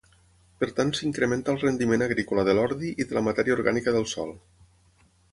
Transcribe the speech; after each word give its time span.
Per 0.61 0.67
tant 0.77 0.93
s'incrementa 0.99 1.51
el 1.53 1.59
rendiment 1.63 2.03
agrícola 2.05 2.45
de 2.47 2.55
l'ordi 2.59 2.89
i 3.05 3.07
de 3.11 3.17
la 3.17 3.23
matèria 3.27 3.55
orgànica 3.57 3.93
del 3.97 4.07
sòl. 4.15 4.33